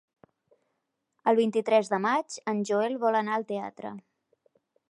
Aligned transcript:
El 1.33 1.37
vint-i-tres 1.41 1.93
de 1.93 2.01
maig 2.07 2.39
en 2.55 2.65
Joel 2.71 2.99
vol 3.07 3.21
anar 3.23 3.39
al 3.39 3.49
teatre. 3.55 3.97